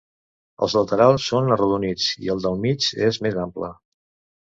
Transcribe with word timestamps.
Els 0.67 0.75
laterals 0.77 1.27
són 1.33 1.53
arrodonits, 1.57 2.09
i 2.25 2.35
el 2.37 2.43
del 2.49 2.61
mig 2.67 2.91
és 3.13 3.25
més 3.29 3.43
ample. 3.49 3.75